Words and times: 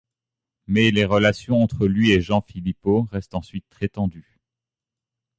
Mais 0.65 0.89
les 0.89 1.05
relations 1.05 1.61
entre 1.61 1.85
lui 1.85 2.09
et 2.09 2.21
Jean 2.21 2.41
Philippot 2.41 3.07
restent 3.11 3.35
ensuite 3.35 3.65
très 3.69 3.87
tendues. 3.87 4.39